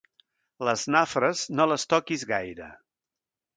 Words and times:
Les 0.67 0.85
nafres, 0.95 1.45
no 1.61 1.69
les 1.73 1.87
toquis 1.93 2.27
gaire. 2.35 2.73